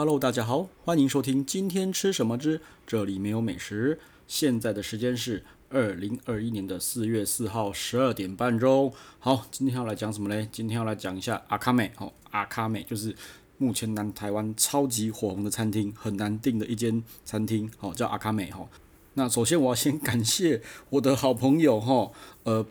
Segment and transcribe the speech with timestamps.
[0.00, 4.00] Hello，大家好，欢迎收听今天吃什么之这里没有美食。
[4.26, 8.90] 现在的时间是二零二一年的四月四号十二点半钟。
[9.18, 10.48] 好，今天要来讲什么嘞？
[10.50, 11.92] 今天要来讲一下阿卡美。
[11.98, 13.14] 哦，阿卡美就是
[13.58, 17.70] 目前南台湾超级火红的餐厅，很难订的一间餐厅。
[17.76, 18.50] 好，叫阿卡美。
[18.50, 18.66] 哈，
[19.12, 21.78] 那首先我要先感谢我的好朋友。
[21.78, 22.10] 哈，
[22.44, 22.64] 呃。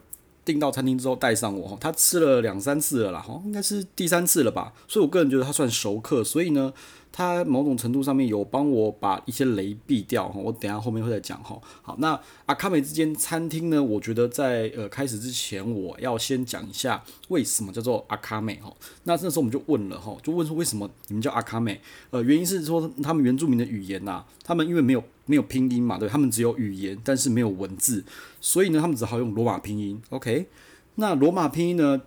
[0.45, 6.73] 订到餐厅之后带上我，他吃了两三次了啦，哈，应该是第三次了吧，所以我个人觉得他算熟客，所以呢，
[7.11, 21.79] 他某种程度上面有帮我把一些雷避掉，哈，我等下后面会再讲，哈，好，那阿卡美这间餐厅呢，我觉得在呃开始之前，我要先讲一下为什么叫做阿卡美，哈，那这时候我们就问了，哈，就问说为什么你们叫阿卡美，
[22.11, 25.03] 呃，原因是说他们原住民的语言呐、啊，他们因为没有。
[25.29, 25.95] 没有拼音嘛？
[25.95, 28.03] 对，他们只有语言，但是没有文字，
[28.41, 30.01] 所以呢，他们只好用罗马拼音。
[30.09, 30.47] OK，
[30.95, 32.01] 那罗马拼音呢？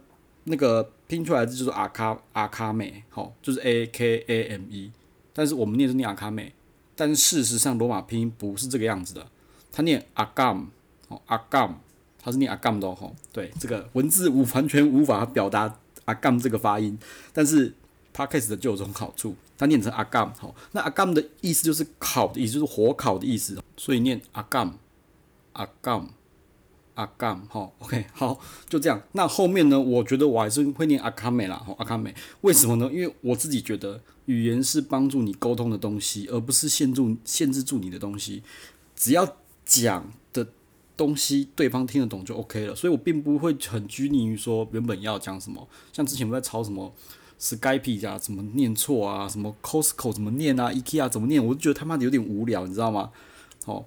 [0.45, 4.91] 那个拼出来的就是阿卡阿卡美，好，就是 A K A M E。
[5.33, 6.53] 但是我们念是念阿卡美，
[6.95, 9.27] 但事实上罗马拼音不是这个样子的，
[9.71, 10.69] 它念阿甘，
[11.09, 11.81] 哦阿甘，
[12.19, 13.15] 它是念阿甘的哦。
[13.33, 16.99] 对，这个文字无完全无法表达阿甘这个发音，
[17.33, 17.75] 但是。
[18.15, 24.79] Pakis 的就有这种好处，它念成阿甘，好，那阿甘的意思就是烤的意思，就是火烤的意思，所以念阿甘，
[25.55, 26.07] 阿甘，
[26.95, 29.03] 阿甘，好，OK，好，就这样。
[29.13, 29.81] 那后面呢？
[29.81, 32.91] 我觉得我还是会念阿卡美啦，好，阿卡美，为什么呢？
[32.93, 38.43] 因为我自己觉得语言是帮助你沟通的东西，而不是限住、限制住你的东西。
[38.95, 40.47] 只要讲的
[40.97, 45.69] 东西对方听得懂就 OK 了，所以我并不会很拘泥于说原本要讲什么。
[45.93, 46.93] 像之前我在抄什么。
[47.41, 49.29] Skype 啊，怎么念错啊？
[49.29, 51.45] 什么 Costco 怎么念啊？IKEA 怎么念？
[51.45, 53.11] 我就觉得他妈的有点无聊，你知道吗？
[53.65, 53.85] 哦，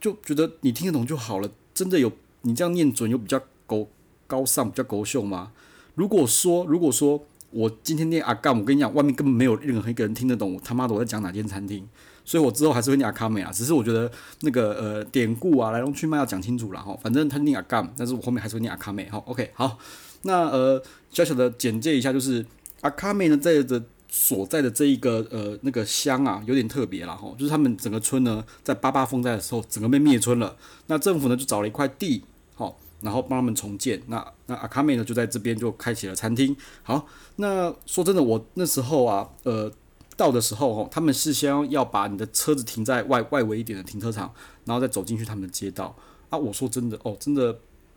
[0.00, 1.50] 就觉得你听得懂就好了。
[1.80, 3.86] 真的有你这样念准，有比较高
[4.26, 5.50] 高尚，比较高秀吗？
[5.94, 11.88] 如果说，如果说我今天念阿甘，我跟你讲，外面根本没有任何一个人听得懂我他妈的我在讲哪间餐厅，
[12.22, 13.50] 所以我之后还是会念阿卡美啊。
[13.50, 16.94] 只是我觉得那个呃典故啊，来龙去脉要讲清楚了哈。
[17.02, 19.08] 反正他念阿甘，但是我后面还是会念阿卡美。
[19.08, 19.78] 好，OK，好，
[20.24, 22.44] 那呃小小的简介一下就是。
[22.82, 23.82] 阿卡美呢，在的
[24.12, 30.56] 所在的这一个呃那个乡啊，有点特别了吼，就是他们整个村呢，在八八风灾的时候，整个被灭村了。
[30.88, 34.02] 那政府呢就找了一块地，好，然后帮他们重建。
[34.08, 36.56] 那那阿卡美呢就在这边就开启了餐厅。
[36.82, 37.06] 好，
[37.36, 39.72] 那说真的，我那时候啊，呃，
[40.16, 44.34] 到的时候吼，他们事先要把你的车子停在外外围一点的停车场，
[44.64, 45.94] 然后再走进去他们的街道。
[46.30, 47.56] 啊，我说真的哦，真的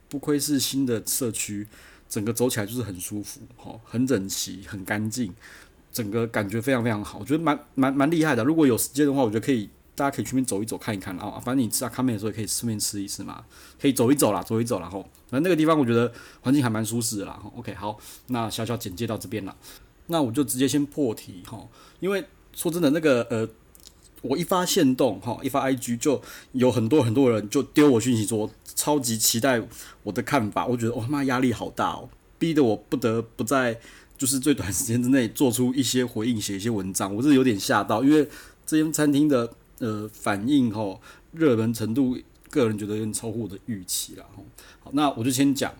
[0.09, 1.68] 不愧是新的社区。
[2.09, 5.34] 整个走起来就是很舒服，吼，很整齐，很干净，
[5.93, 8.43] 整个感觉非常非常好，我觉得蛮蛮蛮厉害的。
[8.43, 11.39] 如果有时间的话，我觉得可以，大家可以去那边走一走，看一看啊。
[11.39, 13.45] 反正你吃阿卡美的时候也可以顺便吃一吃嘛，
[13.79, 14.89] 可以走一走啦，走一走啦。
[14.89, 15.01] 吼。
[15.29, 16.11] 反正那个地方我觉得
[16.41, 17.39] 环境还蛮舒适的啦。
[17.55, 19.55] OK，好，那小小简介到这边了，
[20.07, 21.65] 那我就直接先破题哈，
[21.99, 23.47] 因为说真的，那个呃。
[24.25, 26.21] 我一发现动哈，一发 IG 就
[26.53, 29.61] 有很多很多人就丢我讯息说超级期待
[30.01, 32.07] 我的看法，我觉得我他妈压力好大哦，
[32.39, 33.77] 逼得我不得不在
[34.18, 38.28] 就是最短时间之内做出一些回应，写一些文章，我是有点吓到，因为
[38.66, 41.01] 这间餐厅的呃反应吼
[41.31, 42.18] 热门程度，
[42.50, 44.41] 个人觉得有点超乎我的预期了哈。
[44.81, 45.73] 好，那我就先讲，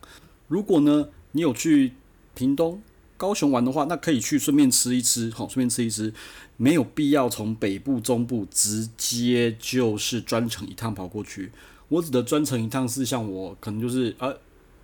[0.48, 1.94] 如果呢你有去
[2.36, 2.82] 屏东、
[3.16, 6.14] 高雄玩的话，那可以去顺便吃一吃，好，顺便吃一吃，
[6.58, 11.52] 没有必要从北部、中部直接就是专程一趟跑过去。
[11.90, 14.36] 我指的专程一趟是像我可能就是呃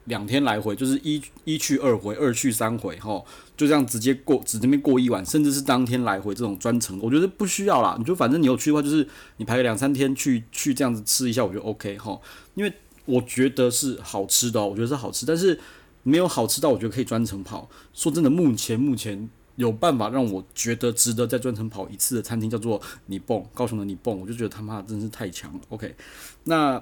[0.10, 3.24] 两天来回，就是一一去二回，二去三回，哈，
[3.56, 7.96] 就这样直接过，只这边过一晚，甚至是当天来回这种专程，我觉得不需要啦。
[7.98, 12.20] 你就反正你有去的话，就是你排个两三天去去这样子吃一下，我觉得 OK 哈，
[12.56, 12.74] 因为
[13.06, 15.58] 我觉得是好吃的，我觉得是好吃，但是。
[16.02, 17.70] 没有好吃到我觉得可以专程跑。
[17.94, 25.60] 说真的，目前目前有办法让我觉得值得再专程跑一次的餐厅叫做你蹦，高雄的你蹦，我就觉得他妈真是太强了。
[25.68, 25.94] OK，
[26.46, 26.82] 那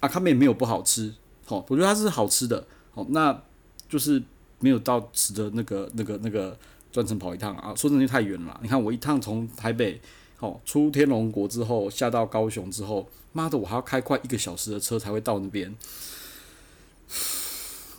[0.00, 1.12] 阿卡美没有不好吃，
[1.48, 3.42] 哦，我觉得它是好吃的，哦，那
[3.88, 4.22] 就是
[4.60, 6.56] 没有到值得那个那个那个
[6.92, 7.74] 专程跑一趟啊。
[7.74, 10.00] 说真的太远了，你看我一趟从台北，
[10.40, 15.74] 哦出天龙国之后下到高雄之后，妈的我还要开快一个小时的车才会到那边。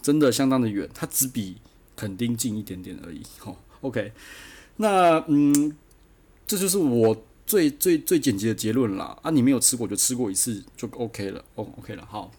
[0.02, 1.57] 真的相当的远，它只比
[1.95, 3.22] 垦丁近一点点而已。
[3.44, 4.13] 哦，OK，
[4.78, 5.75] 那嗯，
[6.48, 9.18] 这就是我最最最简洁的结论啦。
[9.22, 12.07] 啊，你没有吃过就吃过一次就 OK 了，哦，OK 了。
[12.10, 12.31] 好，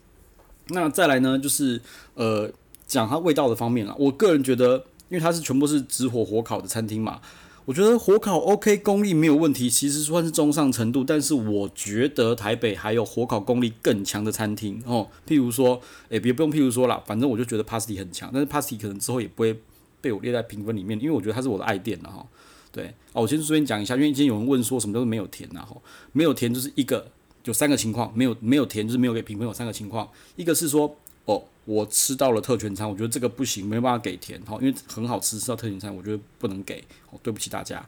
[0.70, 1.81] 那再来呢，就是
[2.14, 2.50] 呃，
[2.87, 3.94] 讲它味道的方面啦。
[3.99, 4.76] 我个人觉得，
[5.08, 7.20] 因为它是全部是直火火烤的餐厅嘛。
[7.67, 11.05] 我觉得火烤 OK，功力没有问题，其实算是中上程度。
[11.05, 19.61] 但是我觉得台北还有火烤功力更强的餐厅哦，譬如说，诶、别不用譬如说啦，反正我就觉得 Pasti 很强，但是 Pasti 可能之后也不会
[20.00, 22.26] 被我列在评分里面，因为我觉得它是我的爱店了哈。
[22.73, 25.64] 对，哦，我先顺便讲一下，因为今天有人问说什么叫做没有填呐？
[25.69, 25.81] 吼，
[26.12, 27.06] 没有填就是一个
[27.44, 30.94] 有三个情况，没有没有填就是没有给评分，有三个情况，一个是说
[31.25, 37.84] 哦，我吃到了特权餐，我觉得这个不行，没有办法给填，吼，因为很好吃，吃到特权餐，我觉得不能给，哦，对不起大家。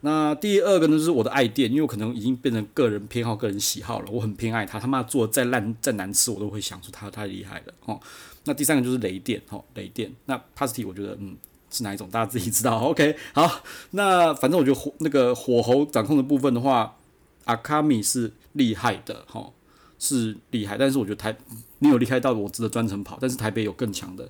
[0.00, 8.00] 那第二个呢，就是我的爱店，因为我可能已经变成个人偏好、个人喜好了，我很偏爱它，他妈做的再烂再难吃，我都会想说它太厉害了，哦。
[8.44, 10.12] 那第三个就是雷店，吼，雷店。
[10.26, 11.36] 那 pasty 我觉得，嗯。
[11.70, 12.08] 是哪一种？
[12.08, 12.78] 大家自己知道。
[12.78, 16.96] OK，好，那反正我觉得火那个火候掌控的部分的话，
[17.44, 19.52] 阿卡米是厉害的，哈，
[19.98, 20.76] 是厉害。
[20.76, 21.36] 但是我觉得台
[21.78, 23.18] 没有厉害到我值得专程跑。
[23.20, 24.28] 但是台北有更强的，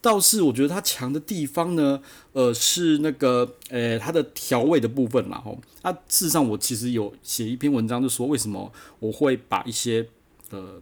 [0.00, 2.00] 倒是我觉得它强的地方呢，
[2.32, 5.58] 呃，是那个呃它的调味的部分啦，吼。
[5.82, 10.08] 啊，事实上我其实有写一篇文章，就说为什么我会把一些
[10.50, 10.80] 呃。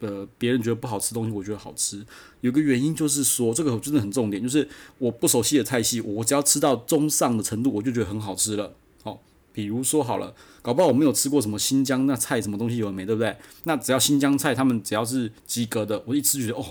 [0.00, 2.04] 呃，别人觉得不好吃东西，我觉得好吃。
[2.40, 4.68] 有个原因就是说，这个真的很重点，就是
[4.98, 8.74] 我不熟悉的菜系，我只要吃到中上的程度，我就觉得很好吃了。
[9.56, 13.34] 比如说好了，搞不好我没有吃过什么新疆那菜，什么东西有没，对不对？
[13.64, 16.62] 那只要新疆菜，他们只要是及格的，我一吃觉得哦，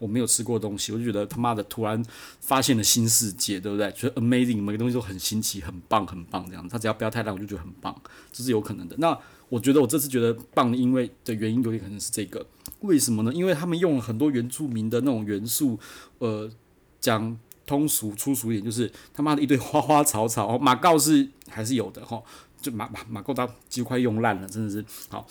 [0.00, 2.04] 我没有吃过东西，我就觉得他妈的突然
[2.40, 3.92] 发现了新世界，对不对？
[3.92, 6.68] 觉得 amazing，每个东西都很新奇，很棒，很棒这样。
[6.68, 7.94] 他只要不要太烂，我就觉得很棒，
[8.32, 8.96] 这是有可能的。
[8.98, 9.16] 那
[9.48, 12.44] 我觉得我这次觉得棒，因为的原因有点可能是这个。
[12.80, 13.32] 为什么呢？
[13.32, 15.78] 因为他们用了很多原住民的那种元素，
[16.18, 16.50] 呃，
[16.98, 20.58] 讲通俗粗俗一点，就是他妈的一堆花花草草。
[20.58, 22.22] 马告是还是有的哈，
[22.60, 25.26] 就马马马告他几乎快用烂了，真的是好，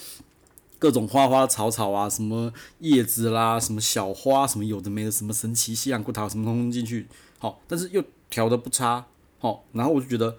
[0.80, 7.08] 各种花花草草啊，什么叶子啦，什么小花，什么有的没的，什么神奇西洋古塔，什么通通进去，
[7.40, 9.06] 好，但是又调的不差，
[9.40, 10.36] 好，然后我就觉得。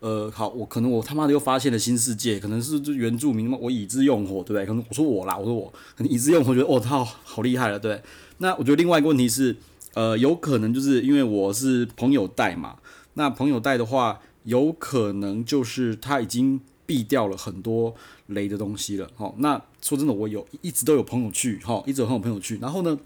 [0.00, 4.64] 呃，好，我可能我他妈的又发现了新世界，可能是就原住民嘛，我已知用火，对不对？
[4.64, 8.00] 可能我说我啦，我说我可能已知用火，觉得哦，他好，好厉害了，对。
[8.36, 9.56] 那我觉得另外一个问题是，
[9.98, 12.78] 呃，有可能就是因为我是朋友带嘛，
[13.14, 17.92] 那朋友带的话，有可能就是他已经避掉了很多
[18.26, 19.10] 雷的东西了。
[19.16, 22.96] 好，那说真的，我有一直都有朋友去，哈，一直有很多朋友去，然后呢，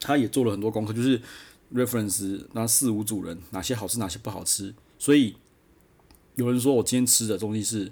[0.00, 1.20] 他也做了很多功课，就是
[1.74, 5.36] reference 那四五组人哪些好吃，哪些不好吃，所以。
[6.36, 7.90] 有人说我今天吃的东西是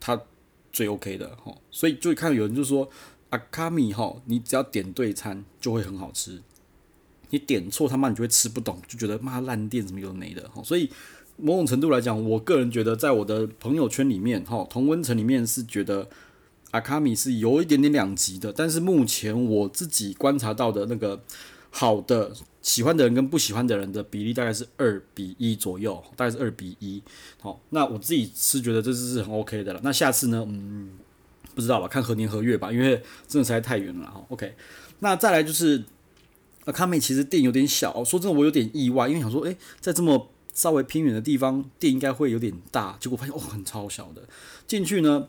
[0.00, 0.18] 他
[0.72, 2.88] 最 OK 的哈，所以就看到有人就说
[3.28, 6.40] 阿卡米哈，你只要点对餐就会很好吃，
[7.30, 10.62] 你点错他妈你就会吃不懂，就觉得妈烂店怎么有没的哈。
[10.62, 10.90] 所以
[11.36, 16.08] 某种程度来讲，我个人觉得在我的朋友圈里面哈，同温层里面是觉得
[16.72, 21.22] 阿卡米是有一点点两极的，但是目前我自己观察到的那个
[21.70, 22.32] 好的。
[22.62, 27.02] 喜欢的人跟不喜欢的人的比例大概是二比一左右，大概是二比一。
[27.40, 29.80] 好，那我自己是觉得这是是很 OK 的了。
[29.82, 30.44] 那下次呢？
[30.46, 30.90] 嗯，
[31.54, 34.26] 不知道吧，看何年何月吧，因为真的实在太远了。
[34.28, 34.54] OK，
[34.98, 35.82] 那再来就是，
[36.66, 44.22] 阿卡美其实店有点小，说真的我有点意外，因为想说，诶，在这么稍微偏远的地方，店应该会有点大，结果发现哦，很超小的。
[44.66, 45.28] 进去呢，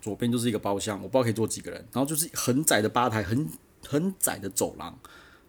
[0.00, 3.48] 左边就是一个包厢，我不知道可以坐几个人，然后就是很窄的吧台，很
[3.86, 4.98] 很窄的走廊。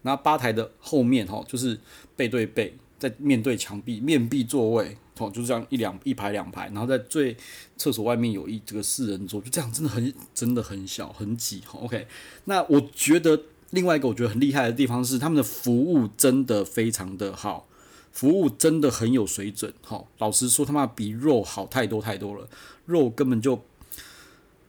[0.02, 1.78] 那吧台的后面哈，就是
[2.14, 7.36] 背对背，在面对墙壁，面壁座位，哦，就是这样一两一排两排，然后在最
[7.76, 11.80] 厕所外面有一这个四人座，就这样，真的很真的很小很挤哈。
[11.80, 12.06] OK，
[12.44, 17.68] 那我觉得另外一个我觉得很厉害的地方是他们的服务真的非常的好，
[18.12, 19.72] 服务真的很有水准。
[19.82, 22.48] 哈，老实说他妈比肉好太多太多了，
[22.86, 23.62] 肉根本就，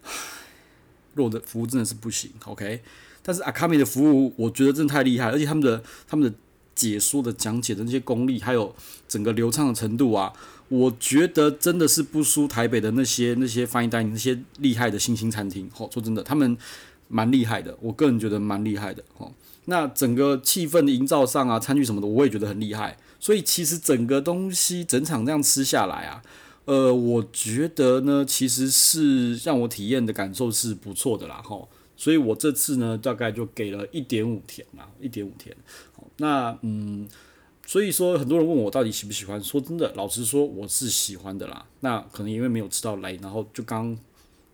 [1.16, 2.32] 肉的服务真的是不行。
[2.46, 2.82] OK。
[3.22, 6.36] 但是阿卡米的服务，我觉得真的太厉害，而且他们的他们的
[6.74, 8.74] 解说的讲解的那些功力，还有
[9.08, 10.34] 整个流畅的程度啊，
[10.70, 15.70] 我觉得真的是不输台北的那些那些翻译单那些厉害的新兴餐厅。
[15.72, 16.58] 好，说真的，他们
[17.10, 19.04] 蛮厉害的，我个人觉得蛮厉害的。
[19.18, 19.30] 哦，
[19.66, 22.98] 那整个气氛的营造上啊，餐具什么的，我也觉得很厉害。
[23.20, 26.22] 所以其实整个东西整场这样吃下来啊，
[26.64, 31.42] 呃，我觉得呢，其实是让我体验的感受是不错的啦。
[31.44, 31.68] 吼。
[31.98, 35.54] 所以我这次呢，大概就给了一点五甜啦，一点五甜。
[35.92, 37.06] 好，那嗯，
[37.68, 41.66] 所以说很多人问我到底喜不喜欢，说真的，老实说我是喜欢的啦。
[41.82, 43.98] 那可能因为没有吃到雷，然后就刚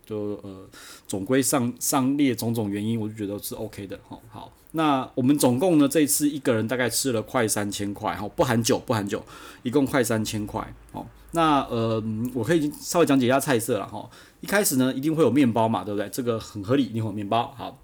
[0.06, 0.66] 就呃，
[1.08, 3.98] 总归上上列种种原因，我就觉得是 OK 的。
[4.08, 9.22] 哈，好，那我们总共呢，这次一个人大概吃了快三千块，哈，不含酒，不含酒，
[9.64, 10.72] 一共快三千块。
[10.92, 14.08] 好，那呃，我可以稍微讲解一下菜色了哈。
[14.40, 16.08] 一开始呢，一定会有面包嘛，对不对？
[16.10, 17.52] 这个很合理，一定会有面包。
[17.56, 17.82] 好，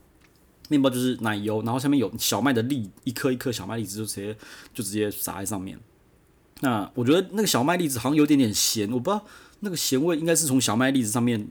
[0.68, 4.36] 面包就是奶油，然后下面有小麦的粒，一颗一颗小麦粒子就直接
[4.72, 5.76] 就直接撒在上面。
[6.60, 9.24] 那我觉得那个小麦粒子好像有点点咸，我不知道
[9.60, 11.48] 那个咸味应该是从小麦粒子上面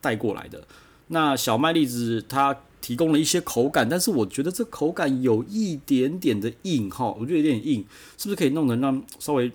[0.00, 0.66] 带过来的。
[1.08, 7.84] 那小麦粒子它提供了一些口感，但是我觉得这口感有一点点的硬哈，我觉得有点硬，
[8.16, 9.50] 是不是可以弄得让稍微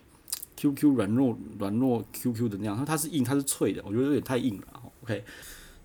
[0.55, 4.81] Q Q 软糯软糯 Q Q 的那样，它它是硬，它是脆的，我觉得有点太硬了。
[5.03, 5.23] OK，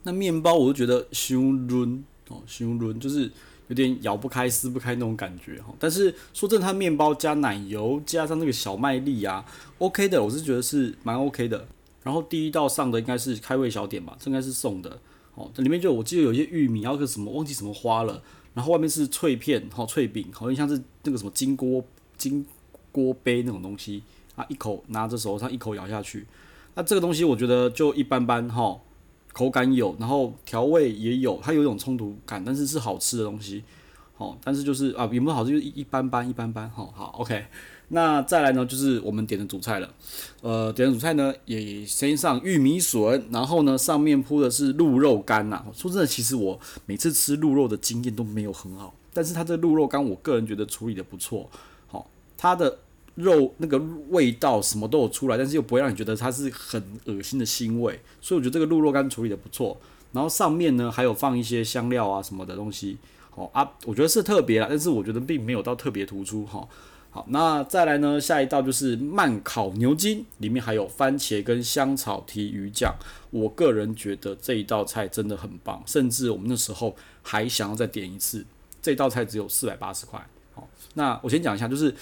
[0.04, 3.30] 那面包我就觉得太韧哦，太韧就是
[3.68, 5.74] 有点咬不开、撕不开那种感觉哈。
[5.78, 9.44] 但是说真的，它面包加奶油加上那个小麦粒啊
[9.78, 11.66] ，OK 的，我是觉得是蛮 OK 的。
[12.02, 14.98] 然后第一道上的应该是开胃小点吧，这应该是送的
[15.34, 15.50] 哦。
[15.54, 18.22] 这里面就我记得有一些玉米，然后个什么忘记什么花了，
[18.54, 21.84] 然后外面是脆片，哈，脆饼，好像像是那个什么金锅
[22.16, 22.46] 金
[22.92, 24.02] 锅杯那种东西
[24.36, 26.26] 啊，一口拿着手上一口咬下去，
[26.74, 28.80] 那这个东西我觉得就一般般哈。
[29.30, 33.62] 口感有，然后调味也有，它有一种冲突感，但是是好吃的东西，
[34.16, 37.46] 好，但是就是啊，有没有好吃就是一般般，一般般，好好，OK。
[37.88, 39.88] 那再来呢，就是我们点的主菜了，
[40.42, 45.64] 呃，点的主菜呢也先上玉米笋，然后呢上面铺的是鹿肉干呐。
[45.74, 51.50] 说真的，其实我每次吃鹿肉的经验都没有很好，但是它这鹿肉干，我个人觉得处理的不错，
[51.86, 52.78] 好，它的。
[53.18, 53.76] 肉那个
[54.10, 59.76] 味道什么都有出来，但是又不会让你觉得它是很恶心的腥味，所以我觉得这个鹿肉干处理的不错。
[60.12, 62.96] 然后上面呢还有放一些香料啊什么的东西，
[63.30, 66.64] 好啊，我觉得是特别啦，但是我觉得并没有到特别突出哈。
[67.10, 72.94] 好，那再来呢，下一道就是慢烤牛筋，里面还有番茄跟香草提鱼酱。
[73.30, 78.44] 我个人觉得这一道菜真的很棒，甚至我们那时候还想要再点一次。
[78.80, 80.24] 这道菜只有四百八十块。
[80.54, 81.94] 好，那我先讲一下，就是。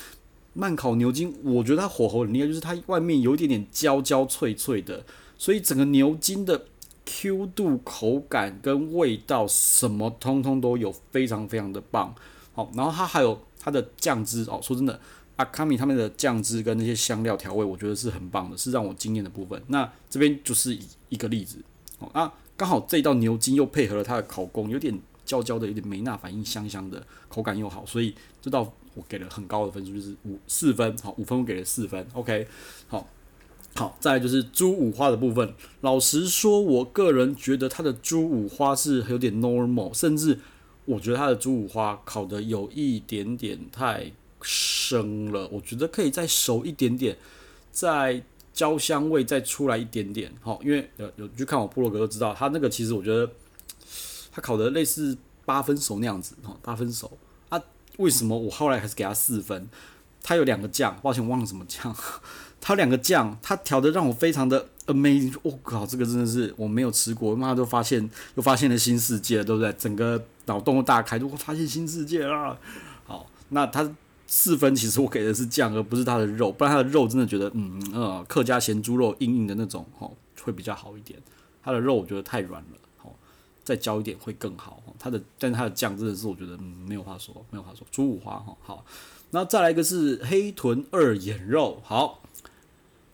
[0.58, 5.04] 慢烤牛筋，我觉得它火候很厉害，就是它外面有一点点焦焦脆脆的，
[5.36, 6.64] 所以整个牛筋的
[7.04, 12.14] Q 度、口感跟味道什么通通都有，非常非常的棒。
[12.54, 14.98] 好，然后它还有它的酱汁哦，说真的，
[15.36, 19.60] 阿卡米他们的酱汁跟那些香料调味，我觉得是很棒的，是让我惊艳的部分。
[19.66, 20.78] 那这边就是
[21.10, 21.58] 一个例子，
[21.98, 28.72] 哦，啊刚好这道牛筋又配合了它的烤工，有点焦焦的，有点梅纳反应，香香的，口感又好，所以这道。
[28.96, 32.48] 我给了很高的分数，就是五四分，好，五分我给了四分，OK，
[32.88, 33.06] 好，
[33.74, 35.52] 好，再来就是猪五花的部分。
[35.82, 40.40] 老实说，我个人觉得它的猪五花是有点 normal，甚至
[40.86, 47.14] 我觉得它的猪五花烤的有一点点太生了，我觉得可以再熟一点点，
[47.70, 48.22] 再
[48.54, 53.30] 焦香味再出来一点点，好，因为有有去看我部落格都知道，它那个其实我觉得
[54.32, 57.18] 它烤的类似八分熟那样子，哈，八分熟
[57.50, 57.60] 啊。
[57.98, 59.68] 为什么我后来还是给他四分？
[60.22, 61.94] 他有两个酱，抱歉我忘了什么酱。
[62.60, 65.32] 他两个酱，他调的让我非常的 amazing。
[65.42, 69.72] 我、靠，这个真的是我没有吃过，妈都发现又发现了新世界，对不对？
[69.74, 72.58] 整个脑洞大开，都发现新世界啦。
[73.04, 73.88] 好，那他
[74.26, 80.10] 四分其实我给的是酱，而不是他的肉，不然他的肉真的觉得，嗯呃，客家咸猪肉硬硬的那种，哦，
[80.42, 81.20] 会比较好一点。
[81.62, 82.68] 他的肉我觉得太软了。
[83.64, 87.84] 再焦一点会更好，它的，但是它的酱真的是我觉得嗯没有话说，没有话说。
[87.90, 88.84] 猪五花哈好，
[89.32, 92.22] 那再来一个是黑豚二眼肉，好，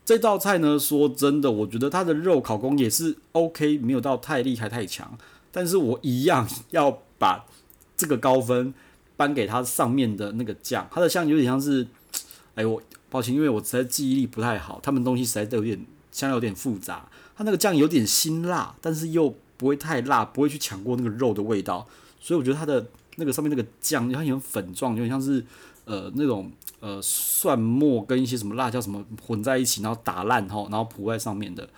[0.04, 5.16] 这道菜呢说真的，我觉得它的肉烤工也是 OK，没有到太厉害太强，
[5.50, 7.46] 但是我一样要把
[7.96, 8.74] 这个高分
[9.16, 11.86] 颁给他上面的那个酱，它的酱有点像是，
[12.56, 19.32] 哎我抱歉，因为我实在记忆力不太好，他们东西实在都有点香有点复杂，它那个酱有点辛辣，但是又。
[19.58, 21.86] 不会太辣，不会去抢过那个肉的味道，
[22.18, 25.44] 所以我觉得它的那个上面那个酱，它有点粉状，有点像是
[25.84, 26.50] 呃那种
[26.80, 31.68] 呃蒜末跟一些什么辣椒什么混在一起，然后打烂哈，然后铺在上面的，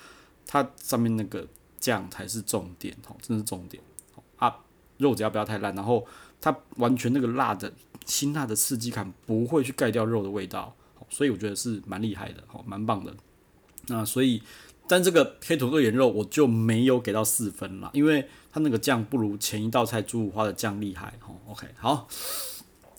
[0.47, 1.47] 它上面那个
[1.79, 3.83] 酱才是重点哦，真的是重点
[4.37, 4.57] 啊！
[5.05, 6.05] 肉只要不要太烂，然后
[6.41, 7.73] 它完全那个辣的
[8.07, 10.75] 辛辣的刺激感不会去盖掉肉的味道，
[11.11, 13.15] 所以我觉得是蛮厉害的，好，蛮棒的。
[13.89, 14.43] 那所以。
[14.87, 21.15] 但这个黑土豆盐肉我就没有给到四分了，因为它那个酱不如前一道菜猪五花的酱厉害。
[21.27, 22.07] 哦，OK，好，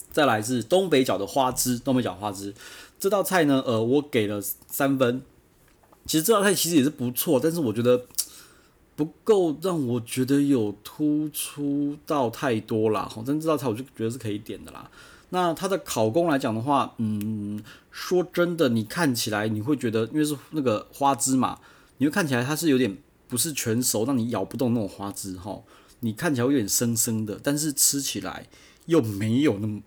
[0.09, 2.55] 再来是东北角的花枝，东北角花枝
[2.99, 5.21] 这道菜呢，呃，我给了三分。
[6.07, 8.03] 其实这道菜其实也是不错，但是我觉得
[8.95, 13.07] 不够让我觉得有突出到太多啦。
[13.11, 14.89] 好，但这道菜我就觉得是可以点的啦。
[15.29, 17.61] 那它的烤工来讲的话，嗯，
[17.91, 21.59] 说真的，你看起来你会觉得，因为是那个花枝嘛。
[21.97, 22.97] 你会看起来它是有点
[23.27, 25.61] 不是全熟，让你咬不动那种花枝哈。
[26.01, 28.47] 你看起来有点生生的，但是吃起来
[28.85, 29.81] 又没有那么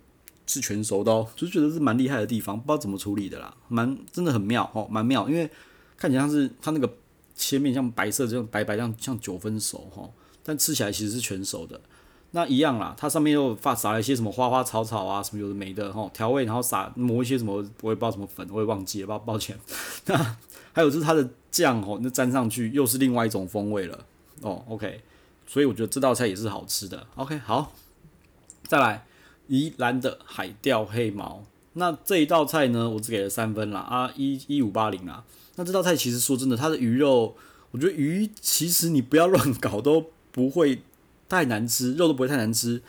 [0.46, 5.48] 是全熟的哦，就觉得是蛮厉害的地方，不知道怎么处理的啦，蛮真的很妙哦，蛮妙，因为
[5.96, 6.90] 看起来像是它那个
[7.38, 10.10] 切面像白色这样白白这样像九分熟哈，
[10.42, 11.80] 但吃起来其实是全熟的。
[12.32, 19.58] 那一样啦，它上面又发撒了一些什么花花草草啊，什么有的没的哈，调味，然后撒抹一些什么，我也不知道什么粉，我也忘记了，抱抱歉。
[20.04, 20.36] 那
[20.74, 24.04] 还有就是它的酱哦，那沾上去又是另外一种风味了
[24.42, 24.62] 哦。
[24.68, 25.00] OK，
[25.46, 27.06] 所以我觉得这道菜也是好吃的。
[27.14, 27.72] OK，好，
[28.66, 29.06] 再来
[29.46, 31.44] 宜兰的海钓黑毛。
[31.72, 35.24] 那这一道菜呢，我只给了三分啦，啊，一一五八零啦。
[35.58, 37.36] 那这道菜其实说真的，它的鱼肉，
[37.72, 40.82] 我觉得鱼其实你不要乱搞都不会
[41.28, 42.80] 太难吃，肉都不会太难吃。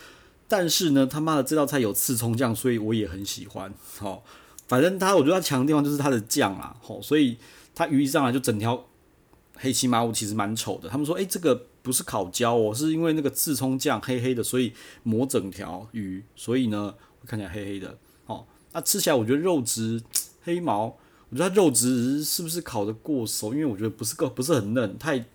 [0.48, 3.74] 但是呢，他妈的这道菜有刺葱酱，所以我也很喜欢。
[3.98, 4.24] 好，
[4.68, 7.38] 反正它我觉得它强的地方就是它的酱啦，好，所以
[7.74, 8.86] 它鱼一上来就整条
[9.56, 10.88] 黑漆麻乌，其实蛮丑的。
[10.88, 14.74] 他们说，诶、欸，这个不是烤焦哦，是因为那个刺葱酱黑黑的，所以
[15.04, 16.94] 抹整条鱼，所以呢
[17.26, 17.98] 看起来黑黑的。
[18.28, 20.02] 哦，那吃起来我觉得肉质
[20.44, 20.98] 黑毛，
[21.30, 23.54] 我觉得它肉质是不是烤的过熟？
[23.54, 25.26] 因为我觉得不是个不是很嫩，太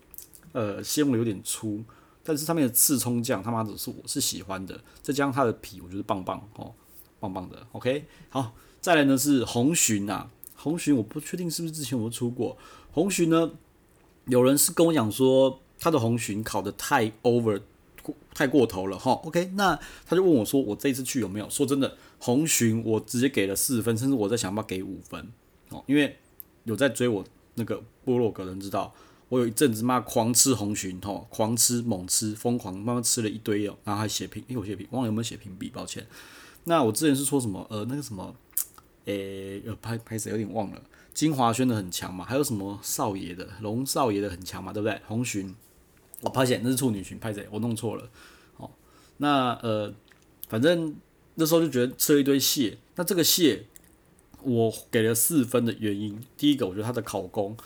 [0.52, 1.82] 呃纤维有点粗。
[2.26, 6.72] 但是上面的刺葱酱他妈的是我是喜欢的，再加上它的皮，我觉得棒棒哦，
[7.20, 7.66] 棒棒的。
[7.72, 12.56] OK，好，再来呢是红鲟啊，红鲟我不确定是不是之前我出过
[12.92, 13.52] 红鲟呢？
[14.26, 17.60] 有人是跟我讲说他的红鲟烤的太 over，
[18.32, 19.12] 太过头了哈。
[19.12, 21.50] OK，那他就问我说我这一次去有没有？
[21.50, 25.28] 说真的，红鲟我直接给了四分，甚至我在想要不要给五分
[25.86, 26.18] 因为
[26.64, 28.94] 有在追我那个部落格人知道。
[29.30, 36.06] 我有一阵子嘛狂吃红鲟吼，狂吃猛吃，疯狂慢慢吃了一堆哦，然后还写评，因为我写评，忘了有没有写评比，抱歉。
[36.64, 38.32] 那我之前是说什么呃那个什么，
[39.06, 39.14] 诶、
[39.54, 40.80] 欸，有拍拍谁有点忘了，
[41.14, 45.00] 金华轩的很强嘛，还有什么少爷的龙少爷的很强嘛，对不对？
[45.06, 45.52] 红鲟，
[46.20, 47.48] 我发现那是处女鲟，拍谁？
[47.50, 48.08] 我弄错了。
[48.58, 48.70] 哦，
[49.16, 49.92] 那呃，
[50.48, 50.94] 反正
[51.34, 53.66] 那时候就觉得吃了一堆蟹，那这个蟹
[54.44, 57.56] 我给了四分的原因，第一个我觉得它的烤工。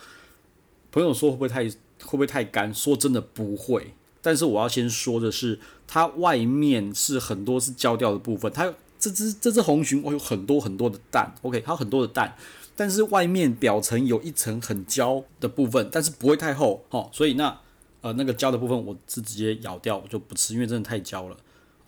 [0.90, 2.72] 朋友说会不会太会不会太干？
[2.74, 3.92] 说真的不会，
[4.22, 8.50] 但是我要先说的是，它外面是很多是焦掉的部分。
[8.52, 12.36] 它这只这只红鲟，我有很多很多的蛋，OK，它有很多的蛋，
[12.74, 17.60] 但是外面表层有一层很焦的部分，但是不会太厚，哦，所以那
[18.00, 21.36] 呃那个焦的部分我是直接咬掉，我就不吃，因为真的太焦了。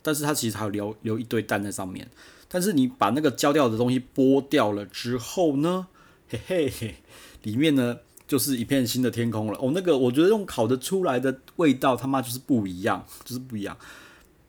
[0.03, 2.09] 但是它其实还有留留一堆蛋在上面，
[2.51, 5.87] 但是你把那个焦掉的东西剥掉了之后呢，
[6.29, 6.95] 嘿嘿，
[7.43, 7.99] 里面呢。
[8.27, 13.77] 就是一片新的天空了哦，那个我觉得用烤的出来的味道他妈就是不一样，就是不一样。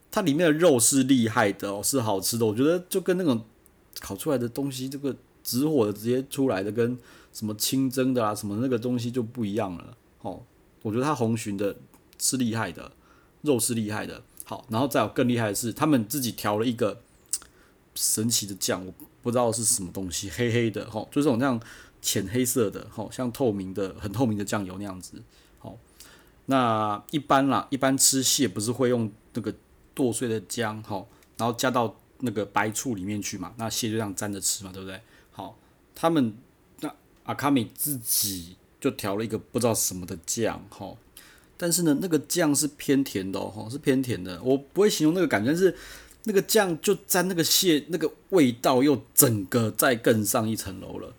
[0.09, 2.45] 它里面的肉是厉害的哦，是好吃的。
[2.45, 3.43] 我觉得就跟那种
[3.99, 5.13] 烤出来的东西，这个
[5.43, 6.97] 直火的直接出来的，跟
[7.33, 10.41] 什么清蒸的啊什么那个东西就不一样了哦。
[10.81, 11.75] 我觉得它红鲟的
[12.17, 12.93] 是厉害的，
[13.41, 14.23] 肉是厉害的。
[14.45, 17.01] 好，然后再有更厉害的是，他们自己调了一个
[17.95, 21.59] 神奇的酱，我不知道是什么东西，黑黑的哈，就是这种这样。
[22.05, 25.23] 浅黑色的，好像透明的、很透明的酱油那样子，
[25.57, 25.77] 好。
[26.47, 29.55] 那一般啦，一般吃蟹不是会用那个
[29.95, 31.05] 剁碎的姜，哈，
[31.37, 33.53] 然后加到那个白醋里面去嘛？
[33.55, 34.99] 那蟹就这样沾着吃嘛，对不对？
[35.31, 35.57] 好，
[35.95, 36.35] 他们
[36.81, 40.93] 那阿卡米自己就调了一个不知道什么的酱，哈。
[41.55, 44.43] 但是呢，那个酱是偏甜的哦，是偏甜的。
[44.43, 45.73] 我不会形容那个感觉，但是
[46.25, 51.13] 那个酱就沾那个蟹，那个味道又整个再更上一层楼了。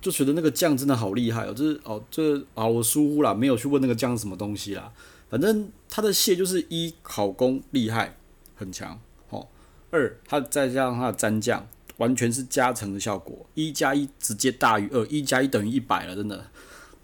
[0.00, 4.92] 就觉得那个酱真的好厉害哦，就是哦，这个啊，我疏忽了，没有去问那个酱什么东西啦。
[5.28, 8.16] 反正它的蟹就是一考工厉害
[8.54, 8.98] 很强，
[9.30, 9.46] 哦，
[9.90, 16.46] 二它再加上它的蘸酱，完全是加成的效果，一加一直接大于二，一加一等于一百了，真的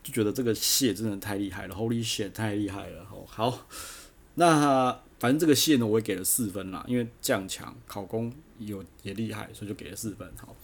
[0.02, 3.02] 就觉得这个蟹真的太厉害了，Holy shit，太厉害了。
[3.10, 3.66] 哦，好，
[4.36, 10.28] 那反正这个蟹呢，我也给了四分啦，因为酱强，考公有也厉害，所以就给了四分。
[10.36, 10.54] 好。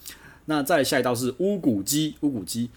[0.46, 2.68] 那再下一道是乌骨鸡，乌骨鸡。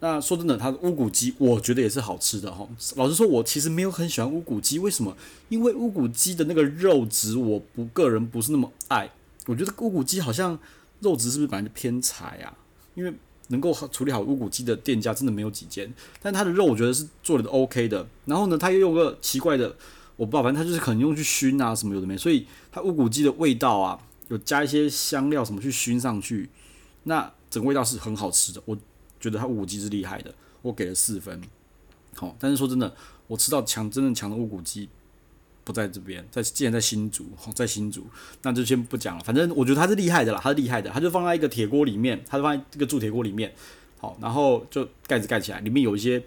[0.00, 2.68] 那说真的，它的乌骨鸡我觉得也是好吃的哈。
[2.96, 5.16] 老实说，我其实没有很喜欢乌骨鸡，为什么？
[5.48, 9.08] 因为乌骨鸡的那个肉质，我不个人不是那么爱。
[9.46, 10.58] 我觉得乌骨鸡好像
[11.00, 12.52] 肉质是不是本来就偏柴啊？
[12.96, 13.12] 因为
[13.48, 18.04] 能够处理好乌骨鸡的店家真的没有几间，但它的肉我觉得是做的 OK 的。
[18.24, 19.76] 然后呢，它又用个奇怪的，
[20.16, 23.98] 我不知道，反正它就是可能用去熏啊什么有的没，所以它乌骨鸡的味道啊，
[24.28, 26.48] 有加一些香料什么去熏上去。
[27.04, 28.76] 那整个味道是很好吃的，我
[29.18, 31.40] 觉得它乌骨鸡是厉害的，我给了四分。
[32.14, 32.94] 好，但是说真的，
[33.26, 34.88] 我吃到强真正强的乌骨鸡
[35.64, 38.06] 不在这边，在既然在新竹，在新竹，
[38.42, 39.24] 那就先不讲了。
[39.24, 43.52] 反正我觉得它是厉害的啦，它是厉害的，它就放在一个铁锅里面，它就放在这个铸铁锅里面，
[43.98, 46.22] 好，然后就盖子盖起来，里面有一些。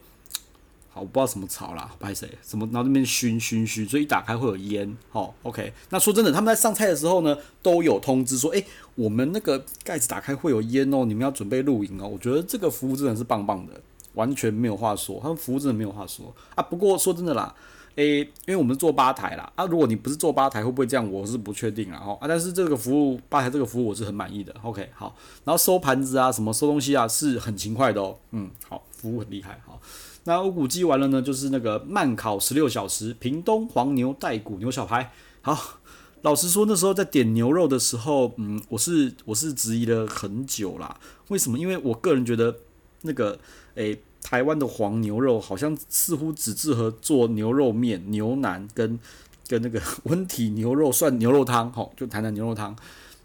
[0.95, 4.97] 好，我不知道什么草啦，不谁，什么，然后那边熏熏熏，所以一打开会有烟。
[5.11, 5.73] 哦，OK。
[5.89, 12.07] 那说真的，他们在上菜的时候呢，都有通知说，诶、我们那个盖子打开会有烟哦，你们要准备露营哦。
[12.07, 13.73] 我觉得这个服务真的是棒棒的，
[14.13, 16.63] 完全没有话说，他们服务真的没有话说啊。
[16.63, 17.53] 不过说真的啦，
[17.95, 21.11] 诶、因为我们是做吧台啦，啊，如果你不是做吧台，会不会这样？
[21.11, 22.01] 我是不确定啊。
[22.05, 24.55] 哦，啊，但是这个服务吧台这个服务我是很满意的。
[24.63, 28.17] OK，好，然后收盘子啊，什么收东西啊，是很勤快的哦。
[28.31, 29.79] 嗯，好，服务很厉害，哈。
[30.23, 35.11] 那乌骨鸡完了呢，就是那个慢烤十六小时，屏东黄牛带骨牛小排。
[35.41, 35.79] 好，
[36.23, 40.99] 老实说，那时候在点牛肉的时候，嗯，我是我是质疑了很久啦。
[41.27, 41.59] 为什么？
[41.59, 42.57] 因为我个人觉得
[43.01, 43.37] 那个，
[43.75, 48.99] 诶、台湾的黄牛肉好像似乎只适合做牛肉面、牛腩跟
[49.47, 52.75] 跟那个 温体牛肉涮牛肉汤，吼，就台南牛肉汤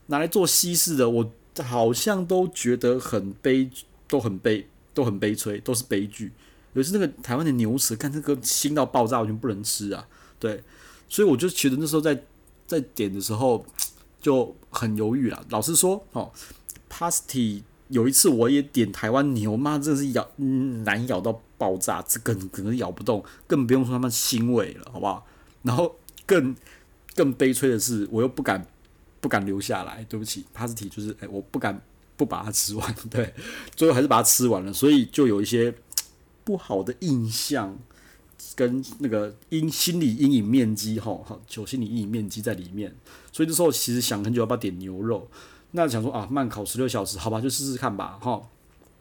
[0.09, 3.70] 拿来做西式的，我好像都觉得很悲，
[4.06, 6.33] 都很悲，都很悲催，都是悲剧。
[6.74, 10.07] 尤其是那个台湾的牛舌，看这个腥到爆炸，完全不能吃啊！
[10.38, 10.62] 对，
[11.09, 12.22] 所以我就觉得那时候在。
[12.70, 13.66] 在点的时候
[14.20, 15.44] 就很犹豫了。
[15.50, 16.31] 老实说，哦
[16.88, 25.26] ，Pasty 有一次我也点台湾牛，妈真的是咬、嗯、难咬到爆炸，这根可能咬不动，更不用说他们腥味了，好不好？
[25.62, 26.55] 然后更
[27.16, 28.64] 更悲催的是，我又不敢
[29.20, 31.83] 不敢留下来，对不起，Pasty 就是哎，我不敢
[32.20, 33.35] 不把它吃完，对，
[33.74, 35.74] 最后还是把它吃完了，所以就有一些
[36.44, 37.78] 不好的印象。
[38.56, 42.94] 跟那个阴心理阴影面积哈，好，有心理阴影面积在里面，
[43.33, 45.28] 所以这时候其实想很久要不要点牛肉，
[45.72, 48.42] 那想说啊，慢烤十六小时，好吧，就试试看吧，哈，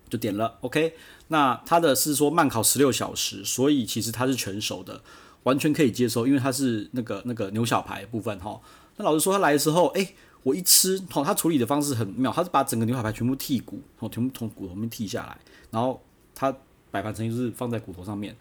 [0.09, 0.93] 就点了，OK。
[1.29, 5.01] 那它的是说慢烤十六小时，所以其实它是全熟的，
[5.43, 8.61] 完全可以接受，因为它是那个那个牛小排部分哈。
[8.97, 15.37] 那老实说，他来的时候，诶、我一吃，哦，他处理的方式很妙，他是把整个牛小排全部剔骨，哦，全部从骨头面剔下来，
[15.71, 16.01] 然后
[16.33, 16.55] 他
[16.91, 18.35] 摆盘成就是放在骨头上面。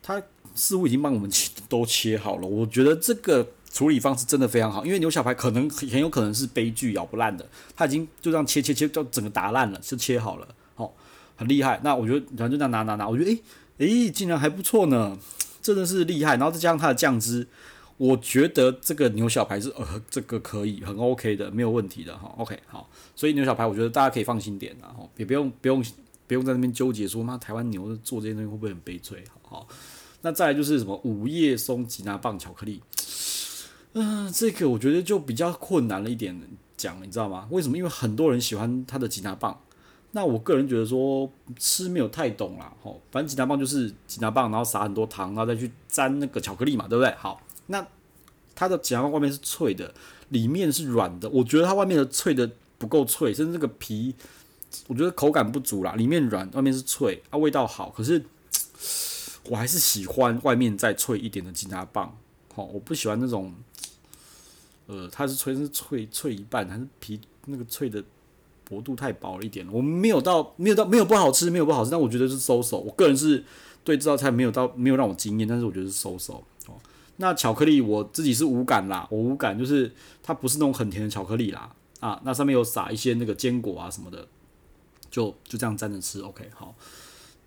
[0.00, 0.22] 他
[0.54, 10.90] 似乎已经帮我们切都切好了，我觉得这个处理方式真的非常好，因为牛小排可能很有可能是悲剧咬不烂的，他已经就这样切切切，就整个打烂了，就切好了，哦，
[11.36, 11.80] 很厉害。
[11.82, 13.42] 那我觉得然后就这样拿拿拿，我觉得诶
[13.78, 15.18] 诶，竟然还不错呢，
[15.60, 16.36] 真的是厉害。
[16.36, 17.46] 然后再加上它的酱汁，
[17.98, 22.34] 我觉得这个牛小排是呃这个可以很 OK 的，没有问题的哈。
[22.38, 25.84] OK 好，所以牛小排我觉得大家可以放心点，然后也不用不用
[26.26, 29.68] 不用在那边纠结说妈台湾牛做这些东西会不会很悲催，好。
[30.20, 32.82] 那再来就是什么五叶松吉拿棒巧克力，
[33.92, 36.36] 嗯、这个我觉得就比较困难了一点
[36.76, 37.46] 讲，你知道吗？
[37.50, 37.76] 为什么？
[37.76, 39.56] 因为很多人喜欢它的吉拿棒，
[40.10, 47.14] 那我个人觉得说吃没有太懂啦，吼，反正吉拿棒就是吉拿棒，然后撒很多糖，然后再去沾那个巧克力嘛，对不对？
[47.14, 47.86] 好，那
[48.54, 49.94] 它的吉拿棒外面是脆的，
[50.28, 54.14] 里面是软的，我觉得它外面的脆的不够脆，甚至这个皮
[54.86, 58.22] 我觉得口感不足啦，里面软，外面是脆，啊，味道好，可是。
[59.50, 62.14] 我还是喜欢外面再脆一点的吉拿棒，
[62.54, 63.54] 好，我不喜欢那种，
[64.86, 68.04] 呃，它是脆是脆脆一半，还是皮那个脆的
[68.64, 69.66] 薄度太薄了一点。
[69.72, 72.76] 我们没有到没有到没有不好吃，没有不好吃，但我觉得是 so so。
[72.76, 73.42] 我个人是
[73.82, 76.42] 对这道菜没有到没有让我惊艳，但是我觉得是 so so。
[77.18, 84.26] 那巧克力我自己是无感啦，我无感就是它不是那种很甜的巧克力啦，啊，那上面有撒一些那个坚果啊什么的，
[85.10, 86.74] 就就这样沾着吃，OK，好。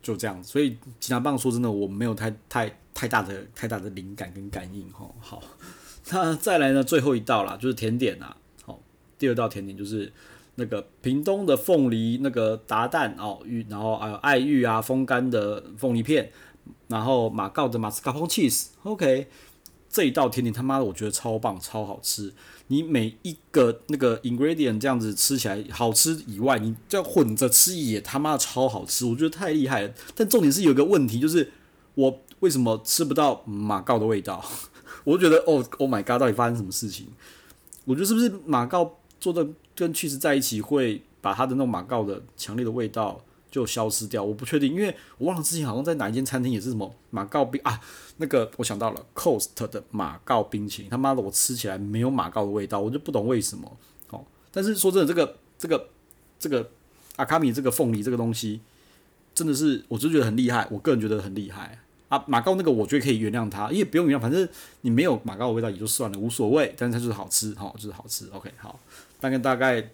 [0.03, 5.07] 就这样，所以吉拿棒说真的，我没有太太太大的太大的灵感跟感应哈。
[5.19, 5.43] 好，
[6.09, 8.35] 那再来呢，最后一道啦，就是甜点啦。
[8.63, 8.79] 好，
[9.19, 10.11] 第二道甜点就是
[10.55, 16.31] 那个屏东的凤梨那个达旦哦玉，然后还有爱玉啊风干的凤梨片，
[16.87, 19.27] 然后马告的马斯卡彭 cheese，OK。
[19.91, 22.33] 这一道甜点他妈的，我觉得超棒，超好吃。
[22.67, 29.93] 你每一个那个 ingredient 这样子吃起来好吃以外，你这样混着吃也他妈的超好吃，我觉得太厉害了。
[30.15, 31.51] 但重点是有一个问题，就是
[31.95, 34.43] 我为什么吃不到马告的味道？
[35.03, 37.07] 我就觉得哦，Oh my god，到底发生什么事情？
[37.83, 43.19] 我觉得是不是马告做的跟 cheese 在一起，会把它的那种马告的强烈的味道
[43.51, 44.23] 就消失掉？
[44.23, 47.79] 我不确定，因为我忘了之前好像在哪一间餐厅也是什么马告冰啊。
[48.17, 53.77] 那个我想到了 Cost 的马告冰淇淋，他妈的我吃起来没有马告的味道，我就不懂为什么。
[54.11, 55.89] 哦，但是说真的，这个这个
[56.39, 56.69] 这个
[57.17, 58.61] 阿卡米这个凤梨这个东西，
[59.35, 62.23] 真的是我就觉得很厉害，我个人觉得很厉害啊。
[62.27, 64.47] 马告那个我觉得可以原谅他，因为不用原谅，反正
[64.81, 66.73] 你没有马告的味道也就算了，无所谓。
[66.77, 68.29] 但是它就是好吃，哈、哦、就是好吃。
[68.31, 68.79] OK，好，
[69.19, 69.89] 大概大概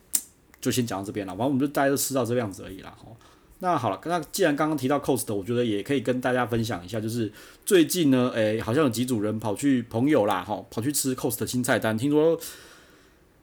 [0.60, 2.96] 就先讲到这边了，反正我们就大家都吃到这个样子而已啦。
[3.06, 3.16] 哦
[3.60, 7.32] 那好了，那既然刚刚提到 Cost，我觉得也可以跟大家分享一下，就是
[7.66, 12.40] 最近呢，诶、好像有几组人跑去朋友啦，哈，跑去吃 Cost 的新菜单，听说，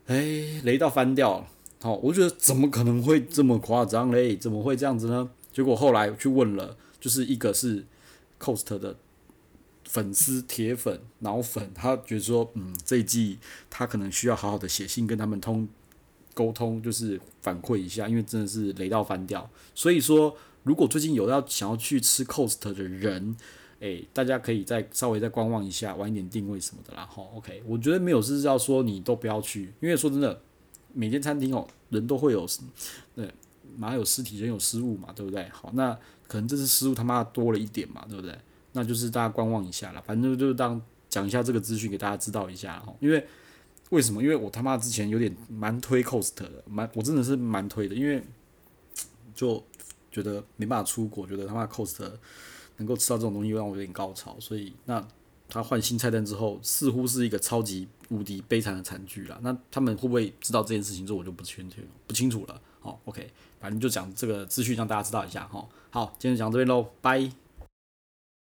[0.06, 1.46] 诶、雷到翻掉了，
[1.82, 4.36] 好，我觉得怎么可能会这么夸张嘞？
[4.36, 5.28] 怎么会这样子呢？
[5.52, 7.84] 结果后来去问了，就是一个是
[8.38, 8.96] Cost 的
[9.84, 15.66] 粉丝铁粉脑粉，他觉得说，嗯，这一季他可能需要好好的写信跟他们通。
[16.34, 19.48] 沟通就是反馈一下，因为真的是雷到翻掉。
[19.74, 23.36] 所以说，如果最近有要想要去吃 Cost 的人，
[23.80, 27.08] 诶、大家可以再稍微再观望一下，晚一点定位什么的啦。
[27.10, 30.40] 好，OK，我觉得没有是要说你都不要去，因为说真的，
[30.92, 32.46] 每间餐厅哦，人都会有，
[33.14, 33.32] 对，
[33.76, 35.48] 马有失体，人有失误嘛，对不对？
[35.50, 38.36] 好，那可能这次失误他妈多了一点嘛，对不对？
[38.72, 43.24] 那就是大家观望一下啦，反正就当讲一下这个资讯给大家知道一下，因为。
[43.94, 44.20] 为什么？
[44.20, 48.20] 因为我他妈之前有点蛮推 Cost 的，蛮我真的是蛮推的，因为
[49.34, 49.62] 就
[50.10, 52.02] 觉得没办法出国，觉得他妈 Cost
[52.78, 55.06] 能够吃到这种东西让我有点高潮，所以那
[55.48, 59.38] 他换新菜单之后，似乎是一个超级无敌悲惨的惨剧啦。
[59.42, 61.76] 那他们会不会知道这件事情之后，我就不清楚
[62.08, 62.60] 不清楚了。
[62.80, 63.30] 好，OK，
[63.60, 65.64] 反正就讲这个资讯让大家知道一下哈。
[65.90, 67.43] 好，今天讲到这边喽，拜。